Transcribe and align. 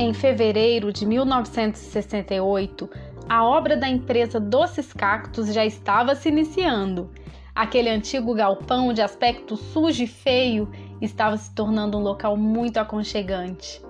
Em 0.00 0.14
fevereiro 0.14 0.92
de 0.92 1.04
1968, 1.04 2.88
a 3.28 3.44
obra 3.44 3.76
da 3.76 3.88
empresa 3.88 4.38
Doces 4.38 4.92
Cactos 4.92 5.52
já 5.52 5.66
estava 5.66 6.14
se 6.14 6.28
iniciando. 6.28 7.10
Aquele 7.52 7.88
antigo 7.88 8.32
galpão 8.32 8.92
de 8.92 9.02
aspecto 9.02 9.56
sujo 9.56 10.04
e 10.04 10.06
feio 10.06 10.70
estava 11.02 11.36
se 11.36 11.52
tornando 11.52 11.98
um 11.98 12.00
local 12.00 12.36
muito 12.36 12.78
aconchegante. 12.78 13.82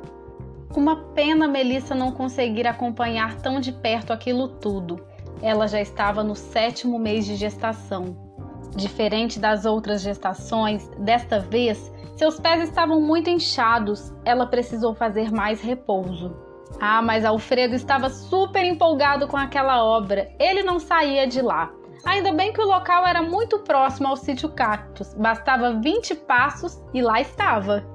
Uma 0.75 0.97
pena 1.13 1.47
Melissa 1.47 1.95
não 1.95 2.11
conseguir 2.11 2.67
acompanhar 2.67 3.37
tão 3.43 3.61
de 3.61 3.71
perto 3.71 4.11
aquilo 4.11 4.49
tudo. 4.49 5.05
Ela 5.43 5.67
já 5.67 5.79
estava 5.79 6.25
no 6.25 6.35
sétimo 6.35 6.99
mês 6.99 7.27
de 7.27 7.37
gestação. 7.37 8.17
Diferente 8.75 9.39
das 9.39 9.67
outras 9.67 10.01
gestações, 10.01 10.89
desta 10.99 11.39
vez 11.39 11.93
seus 12.19 12.41
pés 12.41 12.61
estavam 12.65 13.01
muito 13.01 13.31
inchados, 13.31 14.13
ela 14.25 14.45
precisou 14.45 14.93
fazer 14.93 15.31
mais 15.31 15.63
repouso. 15.63 16.37
Ah, 16.81 17.01
mas 17.01 17.25
Alfredo 17.25 17.77
estava 17.77 18.11
super 18.11 18.65
empolgado 18.65 19.29
com 19.29 19.37
aquela 19.37 19.85
obra, 19.85 20.29
ele 20.39 20.65
não 20.65 20.81
saía 20.81 21.29
de 21.29 21.41
lá. 21.41 21.71
Ainda 22.05 22.33
bem 22.33 22.53
que 22.53 22.61
o 22.61 22.67
local 22.67 23.07
era 23.07 23.23
muito 23.23 23.61
próximo 23.61 24.09
ao 24.09 24.17
sítio 24.17 24.49
Cactus, 24.49 25.15
bastava 25.15 25.75
20 25.75 26.17
passos 26.17 26.83
e 26.93 27.01
lá 27.01 27.21
estava. 27.21 27.87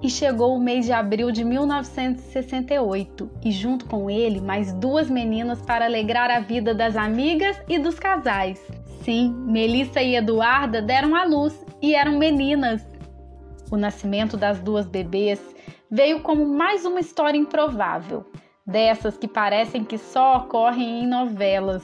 E 0.00 0.08
chegou 0.08 0.56
o 0.56 0.60
mês 0.60 0.86
de 0.86 0.92
abril 0.92 1.32
de 1.32 1.44
1968 1.44 3.30
e, 3.44 3.50
junto 3.50 3.86
com 3.86 4.08
ele, 4.08 4.40
mais 4.40 4.72
duas 4.74 5.10
meninas 5.10 5.60
para 5.62 5.86
alegrar 5.86 6.30
a 6.30 6.40
vida 6.40 6.72
das 6.74 6.96
amigas 6.96 7.60
e 7.68 7.78
dos 7.78 7.98
casais. 7.98 8.60
Sim, 9.04 9.32
Melissa 9.46 10.00
e 10.00 10.14
Eduarda 10.14 10.80
deram 10.80 11.14
à 11.16 11.24
luz 11.24 11.64
e 11.80 11.94
eram 11.94 12.18
meninas. 12.18 12.91
O 13.72 13.76
nascimento 13.78 14.36
das 14.36 14.60
duas 14.60 14.86
bebês 14.86 15.40
veio 15.90 16.20
como 16.20 16.46
mais 16.46 16.84
uma 16.84 17.00
história 17.00 17.38
improvável, 17.38 18.22
dessas 18.66 19.16
que 19.16 19.26
parecem 19.26 19.82
que 19.82 19.96
só 19.96 20.36
ocorrem 20.36 21.02
em 21.02 21.06
novelas. 21.06 21.82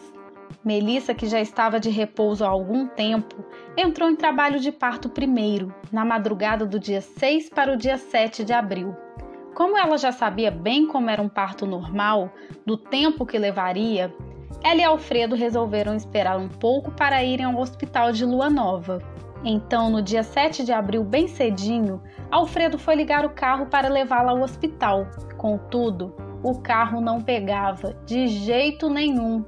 Melissa, 0.63 1.15
que 1.15 1.27
já 1.27 1.41
estava 1.41 1.81
de 1.81 1.89
repouso 1.89 2.45
há 2.45 2.49
algum 2.49 2.87
tempo, 2.87 3.43
entrou 3.75 4.11
em 4.11 4.17
trabalho 4.17 4.61
de 4.61 4.71
parto 4.71 5.09
primeiro, 5.09 5.75
na 5.91 6.05
madrugada 6.05 6.67
do 6.67 6.79
dia 6.79 7.01
6 7.01 7.49
para 7.49 7.73
o 7.73 7.77
dia 7.77 7.97
7 7.97 8.45
de 8.45 8.53
abril. 8.53 8.95
Como 9.55 9.75
ela 9.79 9.97
já 9.97 10.13
sabia 10.13 10.51
bem 10.51 10.87
como 10.87 11.09
era 11.09 11.23
um 11.23 11.29
parto 11.29 11.65
normal, 11.65 12.31
do 12.67 12.77
tempo 12.77 13.25
que 13.25 13.39
levaria, 13.39 14.15
ela 14.63 14.81
e 14.83 14.85
Alfredo 14.85 15.35
resolveram 15.35 15.97
esperar 15.97 16.37
um 16.37 16.51
pouco 16.51 16.91
para 16.91 17.25
irem 17.25 17.47
ao 17.47 17.57
hospital 17.57 18.13
de 18.13 18.27
Lua 18.27 18.51
Nova. 18.51 19.03
Então, 19.45 19.89
no 19.89 20.03
dia 20.03 20.23
7 20.23 20.65
de 20.65 20.73
abril, 20.73 21.05
bem 21.05 21.29
cedinho, 21.29 22.03
Alfredo 22.31 22.79
foi 22.79 22.97
ligar 22.97 23.25
o 23.25 23.31
carro 23.31 23.67
para 23.67 23.89
levá-la 23.89 24.33
ao 24.33 24.41
hospital. 24.41 25.07
Contudo, 25.37 26.15
o 26.43 26.61
carro 26.61 27.01
não 27.01 27.21
pegava 27.21 27.95
de 28.05 28.27
jeito 28.27 28.91
nenhum. 28.91 29.45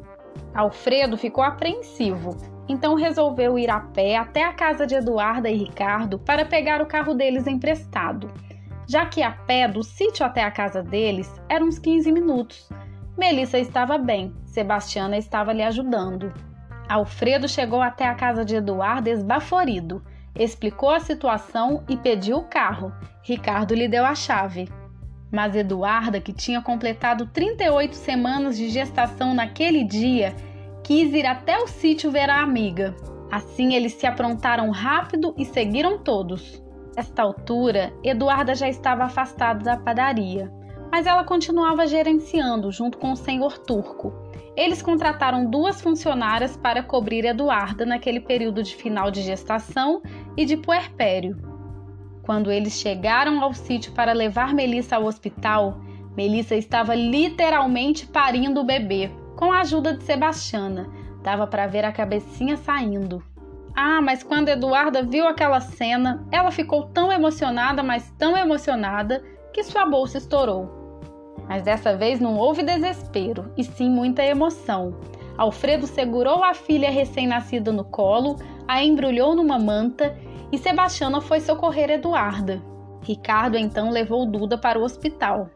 Alfredo 0.55 1.17
ficou 1.17 1.43
apreensivo, 1.43 2.37
então 2.69 2.95
resolveu 2.95 3.59
ir 3.59 3.69
a 3.69 3.81
pé 3.81 4.17
até 4.17 4.45
a 4.45 4.53
casa 4.53 4.87
de 4.87 4.95
Eduarda 4.95 5.51
e 5.51 5.57
Ricardo 5.57 6.19
para 6.19 6.45
pegar 6.45 6.81
o 6.81 6.87
carro 6.87 7.15
deles 7.15 7.47
emprestado, 7.47 8.33
já 8.89 9.07
que 9.07 9.23
a 9.23 9.33
pé 9.33 9.67
do 9.67 9.83
sítio 9.83 10.25
até 10.25 10.43
a 10.43 10.51
casa 10.51 10.83
deles 10.83 11.33
eram 11.49 11.67
uns 11.67 11.79
15 11.79 12.13
minutos. 12.13 12.69
Melissa 13.19 13.59
estava 13.59 13.99
bem, 13.99 14.33
Sebastiana 14.45 15.17
estava 15.17 15.53
lhe 15.53 15.63
ajudando. 15.63 16.33
Alfredo 16.91 17.47
chegou 17.47 17.81
até 17.81 18.05
a 18.05 18.17
casa 18.17 18.45
de 18.45 18.57
Eduardo 18.57 19.09
esbaforido, 19.09 20.03
explicou 20.35 20.91
a 20.91 20.99
situação 20.99 21.85
e 21.89 21.97
pediu 21.97 22.39
o 22.39 22.49
carro. 22.49 22.93
Ricardo 23.23 23.77
lhe 23.77 23.87
deu 23.87 24.05
a 24.05 24.13
chave. 24.13 24.69
Mas 25.31 25.55
Eduarda, 25.55 26.21
que 26.21 26.33
tinha 26.33 26.61
completado 26.61 27.27
38 27.27 27.95
semanas 27.95 28.57
de 28.57 28.69
gestação 28.69 29.33
naquele 29.33 29.85
dia, 29.85 30.35
quis 30.83 31.15
ir 31.15 31.27
até 31.27 31.57
o 31.59 31.69
sítio 31.69 32.11
ver 32.11 32.29
a 32.29 32.43
amiga. 32.43 32.93
Assim 33.31 33.75
eles 33.75 33.93
se 33.95 34.05
aprontaram 34.05 34.69
rápido 34.73 35.33
e 35.39 35.45
seguiram 35.45 35.97
todos. 35.97 36.61
Esta 36.97 37.23
altura, 37.23 37.93
Eduarda 38.03 38.53
já 38.57 38.69
estava 38.69 39.05
afastada 39.05 39.63
da 39.63 39.77
padaria, 39.77 40.51
mas 40.91 41.07
ela 41.07 41.25
continuava 41.25 41.87
gerenciando 41.87 42.71
junto 42.71 42.99
com 42.99 43.13
o 43.13 43.17
senhor 43.17 43.59
turco 43.59 44.31
eles 44.57 44.83
contrataram 44.83 45.47
duas 45.47 45.81
funcionárias 45.81 46.57
para 46.57 46.83
cobrir 46.83 47.25
Eduarda 47.25 47.87
naquele 47.87 48.21
período 48.21 48.63
de 48.63 48.75
final 48.75 49.11
de 49.11 49.23
gestação 49.23 50.03
e 50.37 50.45
de 50.45 50.57
puerpério. 50.57 51.39
Quando 52.23 52.51
eles 52.53 52.75
chegaram 52.75 53.43
ao 53.43 53.55
sítio 53.55 53.93
para 53.93 54.13
levar 54.13 54.53
Melissa 54.53 54.97
ao 54.97 55.05
hospital, 55.05 55.81
Melissa 56.17 56.55
estava 56.55 56.95
literalmente 56.95 58.07
parindo 58.07 58.61
o 58.61 58.65
bebê, 58.65 59.11
com 59.37 59.53
a 59.53 59.61
ajuda 59.61 59.95
de 59.95 60.05
Sebastiana. 60.05 60.89
Dava 61.23 61.47
para 61.47 61.67
ver 61.67 61.85
a 61.85 61.93
cabecinha 61.93 62.57
saindo. 62.57 63.23
Ah, 63.75 64.03
mas 64.03 64.23
quando 64.23 64.49
Eduarda 64.49 65.03
viu 65.03 65.27
aquela 65.27 65.61
cena, 65.61 66.27
ela 66.31 66.51
ficou 66.51 66.85
tão 66.89 67.11
emocionada, 67.11 67.83
mas 67.83 68.11
tão 68.19 68.37
emocionada, 68.37 69.23
que 69.53 69.63
sua 69.65 69.87
bolsa 69.87 70.19
estourou. 70.19 70.80
Mas 71.51 71.65
dessa 71.65 71.97
vez 71.97 72.21
não 72.21 72.37
houve 72.37 72.63
desespero, 72.63 73.51
e 73.57 73.65
sim 73.65 73.91
muita 73.91 74.23
emoção. 74.23 74.95
Alfredo 75.37 75.85
segurou 75.85 76.45
a 76.45 76.55
filha 76.55 76.89
recém-nascida 76.89 77.73
no 77.73 77.83
colo, 77.83 78.37
a 78.69 78.85
embrulhou 78.85 79.35
numa 79.35 79.59
manta 79.59 80.17
e 80.53 80.57
Sebastiana 80.57 81.21
foi 81.21 81.41
socorrer 81.41 81.91
Eduarda. 81.91 82.63
Ricardo 83.03 83.57
então 83.57 83.91
levou 83.91 84.25
Duda 84.27 84.57
para 84.57 84.79
o 84.79 84.85
hospital. 84.85 85.51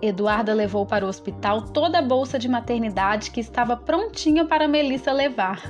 Eduarda 0.00 0.54
levou 0.54 0.86
para 0.86 1.04
o 1.04 1.08
hospital 1.08 1.60
toda 1.60 1.98
a 1.98 2.02
bolsa 2.02 2.38
de 2.38 2.48
maternidade 2.48 3.30
que 3.30 3.40
estava 3.40 3.76
prontinha 3.76 4.46
para 4.46 4.66
Melissa 4.66 5.12
levar. 5.12 5.60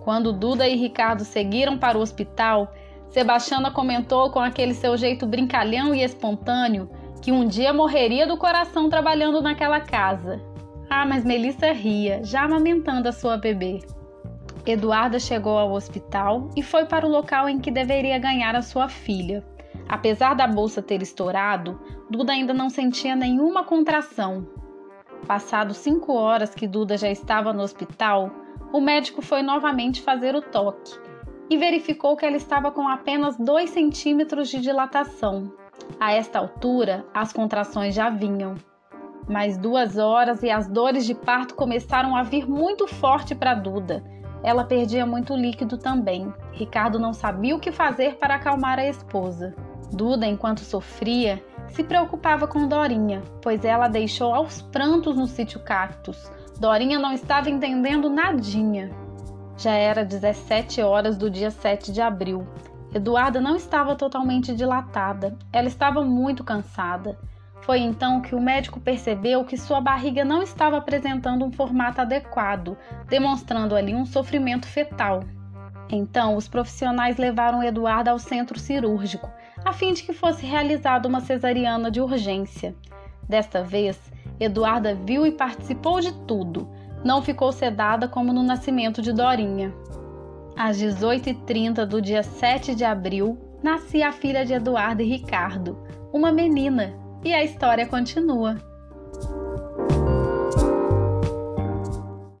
Quando 0.00 0.32
Duda 0.32 0.66
e 0.66 0.76
Ricardo 0.76 1.26
seguiram 1.26 1.76
para 1.76 1.98
o 1.98 2.00
hospital, 2.00 2.72
Sebastiana 3.10 3.70
comentou 3.70 4.30
com 4.30 4.40
aquele 4.40 4.72
seu 4.72 4.96
jeito 4.96 5.26
brincalhão 5.26 5.94
e 5.94 6.02
espontâneo 6.02 6.88
que 7.24 7.32
um 7.32 7.46
dia 7.46 7.72
morreria 7.72 8.26
do 8.26 8.36
coração 8.36 8.90
trabalhando 8.90 9.40
naquela 9.40 9.80
casa. 9.80 10.42
Ah, 10.90 11.06
mas 11.06 11.24
Melissa 11.24 11.72
ria, 11.72 12.22
já 12.22 12.42
amamentando 12.42 13.08
a 13.08 13.12
sua 13.12 13.38
bebê. 13.38 13.80
Eduarda 14.66 15.18
chegou 15.18 15.56
ao 15.56 15.72
hospital 15.72 16.50
e 16.54 16.62
foi 16.62 16.84
para 16.84 17.06
o 17.06 17.10
local 17.10 17.48
em 17.48 17.58
que 17.58 17.70
deveria 17.70 18.18
ganhar 18.18 18.54
a 18.54 18.60
sua 18.60 18.90
filha. 18.90 19.42
Apesar 19.88 20.34
da 20.34 20.46
bolsa 20.46 20.82
ter 20.82 21.00
estourado, 21.00 21.80
Duda 22.10 22.34
ainda 22.34 22.52
não 22.52 22.68
sentia 22.68 23.16
nenhuma 23.16 23.64
contração. 23.64 24.46
Passados 25.26 25.78
cinco 25.78 26.12
horas 26.12 26.54
que 26.54 26.68
Duda 26.68 26.98
já 26.98 27.08
estava 27.08 27.54
no 27.54 27.62
hospital, 27.62 28.30
o 28.70 28.82
médico 28.82 29.22
foi 29.22 29.40
novamente 29.40 30.02
fazer 30.02 30.36
o 30.36 30.42
toque 30.42 30.92
e 31.48 31.56
verificou 31.56 32.18
que 32.18 32.26
ela 32.26 32.36
estava 32.36 32.70
com 32.70 32.86
apenas 32.86 33.38
2 33.38 33.70
centímetros 33.70 34.50
de 34.50 34.60
dilatação, 34.60 35.50
a 35.98 36.12
esta 36.12 36.38
altura, 36.38 37.04
as 37.12 37.32
contrações 37.32 37.94
já 37.94 38.10
vinham. 38.10 38.54
Mais 39.28 39.56
duas 39.56 39.96
horas 39.96 40.42
e 40.42 40.50
as 40.50 40.68
dores 40.68 41.06
de 41.06 41.14
parto 41.14 41.54
começaram 41.54 42.14
a 42.14 42.22
vir 42.22 42.48
muito 42.48 42.86
forte 42.86 43.34
para 43.34 43.54
Duda. 43.54 44.02
Ela 44.42 44.64
perdia 44.64 45.06
muito 45.06 45.34
líquido 45.34 45.78
também. 45.78 46.32
Ricardo 46.52 46.98
não 46.98 47.14
sabia 47.14 47.56
o 47.56 47.60
que 47.60 47.72
fazer 47.72 48.16
para 48.16 48.34
acalmar 48.34 48.78
a 48.78 48.86
esposa. 48.86 49.54
Duda, 49.90 50.26
enquanto 50.26 50.60
sofria, 50.60 51.42
se 51.68 51.82
preocupava 51.82 52.46
com 52.46 52.68
Dorinha, 52.68 53.22
pois 53.40 53.64
ela 53.64 53.88
deixou 53.88 54.34
aos 54.34 54.60
prantos 54.60 55.16
no 55.16 55.26
sítio 55.26 55.60
Cactus. 55.60 56.30
Dorinha 56.60 56.98
não 56.98 57.12
estava 57.12 57.48
entendendo 57.48 58.10
nadinha. 58.10 58.90
Já 59.56 59.72
era 59.72 60.04
17 60.04 60.82
horas 60.82 61.16
do 61.16 61.30
dia 61.30 61.50
7 61.50 61.92
de 61.92 62.02
abril 62.02 62.46
Eduarda 62.94 63.40
não 63.40 63.56
estava 63.56 63.96
totalmente 63.96 64.54
dilatada, 64.54 65.36
ela 65.52 65.66
estava 65.66 66.04
muito 66.04 66.44
cansada. 66.44 67.18
Foi 67.62 67.80
então 67.80 68.20
que 68.20 68.36
o 68.36 68.40
médico 68.40 68.78
percebeu 68.78 69.44
que 69.44 69.56
sua 69.56 69.80
barriga 69.80 70.24
não 70.24 70.42
estava 70.42 70.76
apresentando 70.76 71.44
um 71.44 71.50
formato 71.50 72.00
adequado, 72.00 72.78
demonstrando 73.08 73.74
ali 73.74 73.92
um 73.92 74.06
sofrimento 74.06 74.68
fetal. 74.68 75.24
Então, 75.90 76.36
os 76.36 76.46
profissionais 76.46 77.16
levaram 77.16 77.64
Eduarda 77.64 78.12
ao 78.12 78.18
centro 78.18 78.60
cirúrgico, 78.60 79.28
a 79.64 79.72
fim 79.72 79.92
de 79.92 80.04
que 80.04 80.12
fosse 80.12 80.46
realizada 80.46 81.08
uma 81.08 81.20
cesariana 81.20 81.90
de 81.90 82.00
urgência. 82.00 82.76
Desta 83.28 83.62
vez, 83.64 83.98
Eduarda 84.38 84.94
viu 84.94 85.26
e 85.26 85.32
participou 85.32 86.00
de 86.00 86.12
tudo. 86.26 86.68
Não 87.04 87.22
ficou 87.22 87.50
sedada 87.50 88.06
como 88.06 88.32
no 88.32 88.42
nascimento 88.44 89.02
de 89.02 89.12
Dorinha. 89.12 89.74
Às 90.56 90.78
18h30 90.78 91.84
do 91.84 92.00
dia 92.00 92.22
7 92.22 92.74
de 92.74 92.84
abril, 92.84 93.38
nascia 93.62 94.08
a 94.08 94.12
filha 94.12 94.44
de 94.44 94.52
Eduardo 94.52 95.02
e 95.02 95.06
Ricardo, 95.06 95.78
uma 96.12 96.30
menina, 96.30 96.94
e 97.24 97.32
a 97.34 97.42
história 97.42 97.86
continua. 97.86 98.56